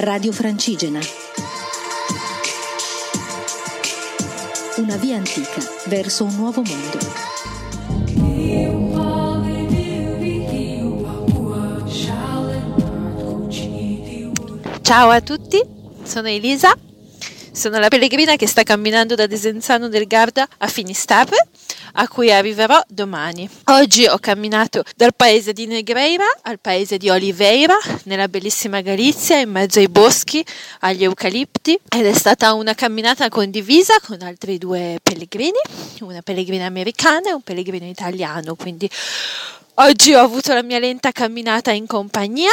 Radio 0.00 0.30
Francigena. 0.30 1.00
Una 4.76 4.96
via 4.96 5.16
antica 5.16 5.60
verso 5.86 6.22
un 6.22 6.36
nuovo 6.36 6.62
mondo. 6.62 6.98
Ciao 14.82 15.10
a 15.10 15.20
tutti, 15.20 15.60
sono 16.04 16.28
Elisa, 16.28 16.72
sono 17.50 17.80
la 17.80 17.88
pellegrina 17.88 18.36
che 18.36 18.46
sta 18.46 18.62
camminando 18.62 19.16
da 19.16 19.26
Desenzano 19.26 19.88
del 19.88 20.06
Garda 20.06 20.46
a 20.58 20.68
Finisterre, 20.68 21.48
a 21.92 22.08
cui 22.08 22.32
arriverò 22.32 22.80
domani. 22.88 23.48
Oggi 23.64 24.06
ho 24.06 24.18
camminato 24.18 24.82
dal 24.96 25.14
paese 25.14 25.52
di 25.52 25.66
Negreira 25.66 26.24
al 26.42 26.58
paese 26.60 26.96
di 26.96 27.08
Oliveira, 27.10 27.76
nella 28.04 28.28
bellissima 28.28 28.80
Galizia, 28.80 29.38
in 29.38 29.50
mezzo 29.50 29.78
ai 29.78 29.88
boschi, 29.88 30.44
agli 30.80 31.04
eucalipti, 31.04 31.78
ed 31.88 32.06
è 32.06 32.12
stata 32.12 32.52
una 32.54 32.74
camminata 32.74 33.28
condivisa 33.28 33.94
con 34.04 34.22
altri 34.22 34.58
due 34.58 34.98
pellegrini, 35.02 35.58
una 36.00 36.22
pellegrina 36.22 36.66
americana 36.66 37.30
e 37.30 37.32
un 37.32 37.42
pellegrino 37.42 37.86
italiano, 37.86 38.54
quindi 38.54 38.88
oggi 39.74 40.14
ho 40.14 40.20
avuto 40.20 40.52
la 40.52 40.62
mia 40.62 40.78
lenta 40.78 41.12
camminata 41.12 41.70
in 41.70 41.86
compagnia 41.86 42.50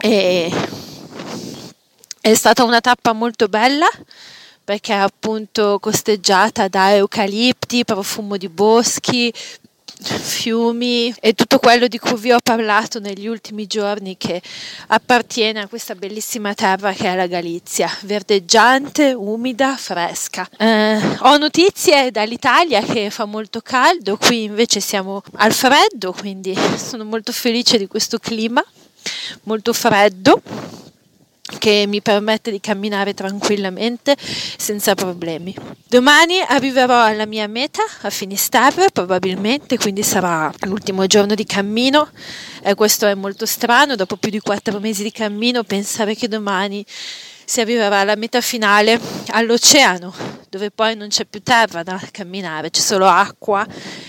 e 0.00 0.50
è 2.20 2.34
stata 2.34 2.64
una 2.64 2.80
tappa 2.80 3.12
molto 3.12 3.48
bella 3.48 3.88
perché 4.64 4.92
è 4.92 4.96
appunto 4.96 5.78
costeggiata 5.80 6.68
da 6.68 6.94
eucalipti, 6.94 7.84
profumo 7.84 8.36
di 8.36 8.48
boschi, 8.48 9.32
fiumi 10.02 11.14
e 11.20 11.32
tutto 11.34 11.58
quello 11.58 11.86
di 11.86 11.98
cui 11.98 12.16
vi 12.16 12.32
ho 12.32 12.38
parlato 12.42 12.98
negli 12.98 13.26
ultimi 13.26 13.66
giorni 13.66 14.16
che 14.16 14.42
appartiene 14.88 15.60
a 15.60 15.68
questa 15.68 15.94
bellissima 15.94 16.54
terra 16.54 16.92
che 16.92 17.06
è 17.06 17.14
la 17.14 17.26
Galizia, 17.26 17.88
verdeggiante, 18.02 19.12
umida, 19.12 19.76
fresca. 19.76 20.48
Eh, 20.58 20.98
ho 21.20 21.36
notizie 21.36 22.10
dall'Italia 22.10 22.82
che 22.82 23.10
fa 23.10 23.24
molto 23.24 23.60
caldo, 23.60 24.16
qui 24.16 24.44
invece 24.44 24.80
siamo 24.80 25.22
al 25.36 25.52
freddo, 25.52 26.12
quindi 26.12 26.56
sono 26.76 27.04
molto 27.04 27.32
felice 27.32 27.78
di 27.78 27.86
questo 27.86 28.18
clima 28.18 28.64
molto 29.44 29.72
freddo 29.72 30.40
che 31.58 31.84
mi 31.86 32.00
permette 32.00 32.50
di 32.50 32.60
camminare 32.60 33.14
tranquillamente 33.14 34.16
senza 34.18 34.94
problemi. 34.94 35.54
Domani 35.88 36.40
arriverò 36.40 37.02
alla 37.02 37.26
mia 37.26 37.46
meta 37.46 37.82
a 38.02 38.10
Finisterre 38.10 38.90
probabilmente, 38.92 39.76
quindi 39.76 40.02
sarà 40.02 40.52
l'ultimo 40.60 41.06
giorno 41.06 41.34
di 41.34 41.44
cammino 41.44 42.08
e 42.62 42.74
questo 42.74 43.06
è 43.06 43.14
molto 43.14 43.46
strano, 43.46 43.96
dopo 43.96 44.16
più 44.16 44.30
di 44.30 44.40
quattro 44.40 44.78
mesi 44.80 45.02
di 45.02 45.12
cammino 45.12 45.64
pensare 45.64 46.14
che 46.14 46.28
domani 46.28 46.84
si 47.44 47.60
arriverà 47.60 48.00
alla 48.00 48.16
meta 48.16 48.40
finale 48.40 48.98
all'oceano, 49.28 50.41
dove 50.52 50.70
poi 50.70 50.94
non 50.94 51.08
c'è 51.08 51.24
più 51.24 51.42
terra 51.42 51.82
da 51.82 51.98
camminare, 52.10 52.68
c'è 52.68 52.82
solo 52.82 53.06
acqua 53.08 53.66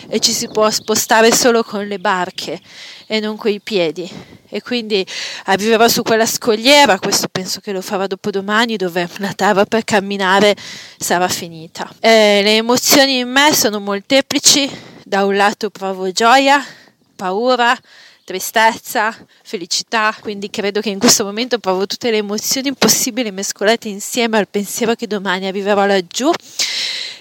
e 0.10 0.20
ci 0.20 0.34
si 0.34 0.50
può 0.50 0.70
spostare 0.70 1.32
solo 1.32 1.64
con 1.64 1.88
le 1.88 2.00
barche 2.00 2.60
e 3.08 3.22
non 3.22 3.38
coi 3.38 3.62
piedi. 3.62 4.12
E 4.50 4.62
quindi 4.62 5.08
arriverò 5.46 5.88
su 5.88 6.02
quella 6.02 6.26
scogliera, 6.26 7.00
questo 7.00 7.30
penso 7.32 7.62
che 7.62 7.72
lo 7.72 7.80
farò 7.80 8.08
dopodomani, 8.08 8.76
dove 8.76 9.08
la 9.20 9.32
terra 9.32 9.64
per 9.64 9.86
camminare 9.86 10.54
sarà 10.98 11.30
finita. 11.30 11.90
E 12.02 12.42
le 12.44 12.58
emozioni 12.58 13.20
in 13.20 13.30
me 13.30 13.54
sono 13.54 13.80
molteplici, 13.80 14.70
da 15.02 15.24
un 15.24 15.38
lato 15.38 15.70
provo 15.70 16.12
gioia, 16.12 16.62
paura, 17.16 17.74
tristezza, 18.24 19.16
felicità, 19.44 20.16
quindi 20.22 20.50
credo 20.50 20.80
che 20.82 20.90
in 20.90 21.00
questo 21.00 21.24
momento 21.24 21.60
provo 21.60 21.86
tutte 21.86 22.10
le 22.10 22.18
emozioni 22.18 22.74
possibili 22.74 23.32
mescolate 23.32 23.90
insieme 23.90 24.38
al 24.38 24.48
pensiero 24.48 24.96
che 24.96 25.08
domani 25.08 25.48
arriverò 25.48 25.86
laggiù 25.86 26.32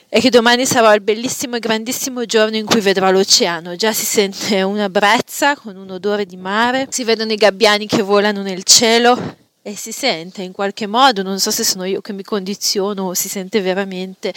e 0.08 0.20
che 0.20 0.30
domani 0.30 0.66
sarà 0.66 0.92
il 0.92 1.00
bellissimo 1.00 1.56
e 1.56 1.58
grandissimo 1.58 2.24
giorno 2.26 2.56
in 2.56 2.66
cui 2.66 2.80
vedrò 2.80 3.10
l'oceano. 3.10 3.76
Già 3.76 3.92
si 3.92 4.04
sente 4.04 4.62
una 4.62 4.88
brezza 4.90 5.56
con 5.56 5.76
un 5.76 5.90
odore 5.90 6.26
di 6.26 6.36
mare, 6.36 6.86
si 6.90 7.02
vedono 7.02 7.32
i 7.32 7.36
gabbiani 7.36 7.86
che 7.86 8.02
volano 8.02 8.42
nel 8.42 8.62
cielo 8.62 9.40
e 9.62 9.76
si 9.76 9.90
sente 9.90 10.42
in 10.42 10.52
qualche 10.52 10.86
modo, 10.86 11.22
non 11.22 11.38
so 11.38 11.50
se 11.50 11.64
sono 11.64 11.84
io 11.84 12.00
che 12.00 12.12
mi 12.12 12.24
condiziono 12.24 13.04
o 13.04 13.14
si 13.14 13.28
sente 13.28 13.60
veramente 13.60 14.34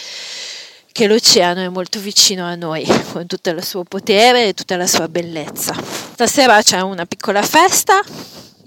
che 0.96 1.06
l'oceano 1.06 1.60
è 1.60 1.68
molto 1.68 2.00
vicino 2.00 2.46
a 2.46 2.54
noi, 2.54 2.82
con 3.12 3.26
tutto 3.26 3.50
il 3.50 3.62
suo 3.62 3.84
potere 3.84 4.46
e 4.46 4.54
tutta 4.54 4.78
la 4.78 4.86
sua 4.86 5.08
bellezza. 5.08 5.74
Stasera 5.74 6.62
c'è 6.62 6.80
una 6.80 7.04
piccola 7.04 7.42
festa 7.42 8.00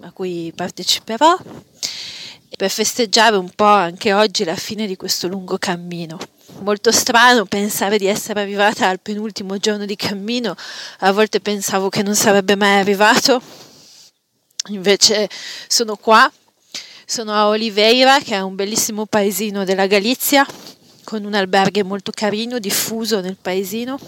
a 0.01 0.11
cui 0.11 0.53
parteciperò 0.55 1.35
per 2.55 2.69
festeggiare 2.69 3.35
un 3.35 3.49
po' 3.49 3.63
anche 3.63 4.13
oggi 4.13 4.43
la 4.43 4.55
fine 4.55 4.85
di 4.85 4.95
questo 4.95 5.27
lungo 5.27 5.57
cammino. 5.57 6.19
Molto 6.59 6.91
strano 6.91 7.45
pensare 7.45 7.97
di 7.97 8.05
essere 8.05 8.41
arrivata 8.41 8.87
al 8.87 8.99
penultimo 8.99 9.57
giorno 9.57 9.85
di 9.85 9.95
cammino, 9.95 10.55
a 10.99 11.11
volte 11.11 11.39
pensavo 11.39 11.89
che 11.89 12.03
non 12.03 12.13
sarebbe 12.13 12.55
mai 12.55 12.77
arrivato, 12.79 13.41
invece 14.67 15.27
sono 15.67 15.95
qua, 15.95 16.31
sono 17.07 17.33
a 17.33 17.47
Oliveira 17.47 18.19
che 18.19 18.35
è 18.35 18.39
un 18.39 18.53
bellissimo 18.53 19.07
paesino 19.07 19.63
della 19.63 19.87
Galizia, 19.87 20.45
con 21.09 21.25
un 21.25 21.33
alberghe 21.33 21.81
molto 21.81 22.11
carino, 22.13 22.59
diffuso 22.59 23.19
nel 23.19 23.35
paesino. 23.35 23.99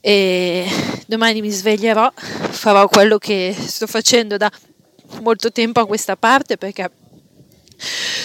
E 0.00 0.68
domani 1.08 1.40
mi 1.40 1.50
sveglierò, 1.50 2.12
farò 2.14 2.86
quello 2.86 3.18
che 3.18 3.52
sto 3.58 3.88
facendo 3.88 4.36
da 4.36 4.48
molto 5.20 5.50
tempo 5.50 5.80
a 5.80 5.86
questa 5.86 6.14
parte 6.14 6.56
perché 6.56 6.88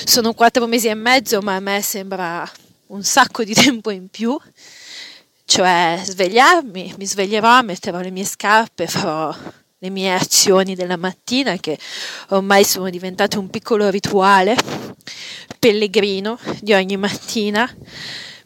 sono 0.04 0.36
quattro 0.36 0.68
mesi 0.68 0.90
e 0.90 0.94
mezzo, 0.94 1.42
ma 1.42 1.56
a 1.56 1.60
me 1.60 1.82
sembra 1.82 2.48
un 2.88 3.02
sacco 3.02 3.44
di 3.44 3.56
tempo 3.58 3.90
in 3.90 4.10
più. 4.10 4.38
Cioè 5.44 6.02
svegliarmi, 6.04 6.94
mi 7.00 7.06
sveglierò, 7.08 7.64
metterò 7.64 8.00
le 8.00 8.12
mie 8.12 8.26
scarpe, 8.26 8.86
farò 8.86 9.36
le 9.80 9.90
mie 9.90 10.14
azioni 10.14 10.76
della 10.76 10.98
mattina 10.98 11.56
che 11.56 11.80
ormai 12.28 12.64
sono 12.64 12.92
diventate 12.92 13.40
un 13.40 13.50
piccolo 13.50 13.90
rituale 13.90 14.56
pellegrino 15.60 16.40
di 16.62 16.74
ogni 16.74 16.98
mattina. 16.98 17.70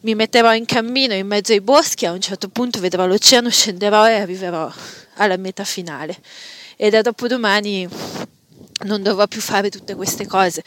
Mi 0.00 0.14
metterò 0.14 0.54
in 0.54 0.66
cammino 0.66 1.14
in 1.14 1.26
mezzo 1.26 1.52
ai 1.52 1.62
boschi, 1.62 2.04
a 2.04 2.12
un 2.12 2.20
certo 2.20 2.48
punto 2.48 2.80
vedrò 2.80 3.06
l'oceano, 3.06 3.48
scenderò 3.48 4.06
e 4.06 4.14
arriverò 4.16 4.70
alla 5.14 5.36
meta 5.36 5.64
finale. 5.64 6.16
E 6.76 6.90
da 6.90 7.00
dopodomani 7.00 7.88
non 8.82 9.02
dovrò 9.02 9.26
più 9.26 9.40
fare 9.40 9.70
tutte 9.70 9.94
queste 9.94 10.26
cose, 10.26 10.62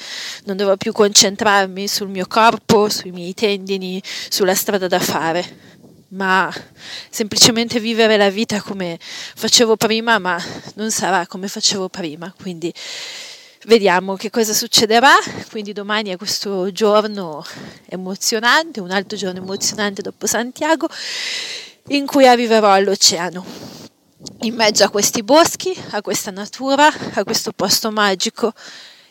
non 0.46 0.57
dovrò 0.57 0.75
più 0.78 0.91
concentrarmi 0.91 1.88
sul 1.88 2.07
mio 2.07 2.25
corpo, 2.25 2.90
sui 2.90 3.12
miei 3.12 3.34
tendini, 3.34 4.02
sulla 4.30 4.56
strada 4.56 4.88
da 4.88 5.00
fare, 5.00 5.46
ma 6.09 6.52
semplicemente 7.09 7.80
vivere 7.80 8.18
la 8.18 8.30
vita 8.30 8.62
come 8.62 8.97
facevo 9.00 9.75
prima, 9.75 10.18
ma 10.19 10.41
non 10.75 10.90
sarà 10.90 11.28
come 11.28 11.47
facevo 11.47 11.90
prima, 11.90 12.34
quindi 12.41 12.74
vediamo 13.66 14.16
che 14.16 14.29
cosa 14.29 14.53
succederà. 14.53 15.13
Quindi 15.50 15.73
domani 15.73 16.09
è 16.09 16.18
questo 16.18 16.72
giorno 16.72 17.45
emozionante, 17.85 18.79
un 18.79 18.91
altro 18.91 19.18
giorno 19.18 19.40
emozionante 19.40 20.01
dopo 20.01 20.28
Santiago, 20.28 20.88
in 21.90 22.06
cui 22.06 22.28
arriverò 22.28 22.72
all'oceano. 22.72 23.45
In 24.41 24.56
mezzo 24.56 24.84
a 24.84 24.90
questi 24.90 25.23
boschi, 25.23 25.73
a 25.91 26.01
questa 26.01 26.31
natura, 26.31 26.88
a 27.13 27.23
questo 27.23 27.51
posto 27.51 27.91
magico 27.91 28.53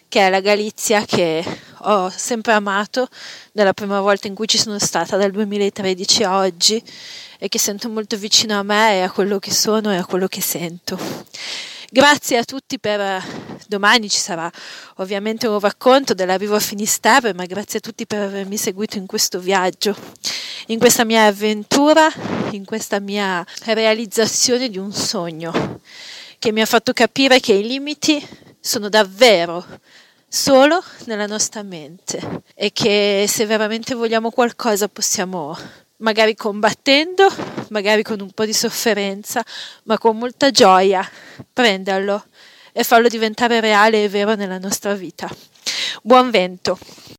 che 0.09 0.27
è 0.27 0.31
la 0.31 0.41
Galizia 0.41 1.05
che 1.05 1.45
ho 1.79 2.09
sempre 2.11 2.53
amato 2.53 3.09
dalla 3.53 3.73
prima 3.73 4.01
volta 4.01 4.29
in 4.29 4.35
cui 4.35 4.47
ci 4.47 4.59
sono 4.59 4.79
stata 4.79 5.17
dal 5.17 5.31
2013 5.31 6.23
a 6.23 6.39
oggi 6.39 6.83
e 7.39 7.49
che 7.49 7.59
sento 7.59 7.89
molto 7.89 8.17
vicino 8.17 8.59
a 8.59 8.63
me 8.63 8.95
e 8.95 9.01
a 9.03 9.11
quello 9.11 9.39
che 9.39 9.53
sono 9.53 9.93
e 9.93 9.97
a 9.97 10.05
quello 10.05 10.27
che 10.27 10.41
sento. 10.41 10.99
Grazie 11.91 12.39
a 12.39 12.45
tutti 12.45 12.79
per 12.79 13.46
domani 13.69 14.09
ci 14.09 14.19
sarà 14.19 14.51
ovviamente 14.97 15.47
un 15.47 15.59
racconto 15.59 16.15
dell'arrivo 16.15 16.57
a 16.57 16.61
Finisterre, 16.61 17.35
ma 17.35 17.45
grazie 17.45 17.79
a 17.79 17.83
tutti 17.83 18.07
per 18.07 18.23
avermi 18.23 18.57
seguito 18.57 18.99
in 18.99 19.07
questo 19.07 19.39
viaggio, 19.39 19.97
in 20.67 20.79
questa 20.79 21.05
mia 21.05 21.27
avventura, 21.27 22.09
in 22.51 22.65
questa 22.65 23.01
mia 23.01 23.45
realizzazione 23.65 24.69
di 24.69 24.79
un 24.79 24.93
sogno 24.93 25.81
che 26.39 26.53
mi 26.53 26.61
ha 26.61 26.67
fatto 26.67 26.93
capire 26.93 27.41
che 27.41 27.55
i 27.55 27.67
limiti 27.67 28.25
sono 28.61 28.89
davvero 28.89 29.65
solo 30.29 30.83
nella 31.05 31.27
nostra 31.27 31.63
mente 31.63 32.43
e 32.55 32.73
che 32.73 33.27
se 33.29 33.47
veramente 33.47 33.95
vogliamo 33.95 34.31
qualcosa 34.31 34.89
possiamo 34.89 35.57
magari 35.99 36.35
combattendo, 36.35 37.27
magari 37.71 38.03
con 38.03 38.21
un 38.21 38.31
po' 38.33 38.45
di 38.45 38.53
sofferenza, 38.53 39.43
ma 39.85 39.99
con 39.99 40.19
molta 40.19 40.51
gioia 40.51 41.09
prenderlo 41.53 42.25
e 42.79 42.85
farlo 42.85 43.09
diventare 43.09 43.59
reale 43.61 44.05
e 44.05 44.09
vero 44.11 44.35
nella 44.35 44.59
nostra 44.59 44.93
vita. 44.93 45.27
Buon 46.03 46.29
vento! 46.31 46.79